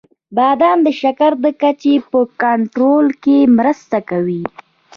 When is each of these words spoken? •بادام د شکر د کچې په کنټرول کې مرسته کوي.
•بادام 0.35 0.77
د 0.83 0.89
شکر 1.01 1.31
د 1.43 1.47
کچې 1.61 1.95
په 2.11 2.19
کنټرول 2.43 3.07
کې 3.23 3.37
مرسته 3.57 3.97
کوي. 4.09 4.43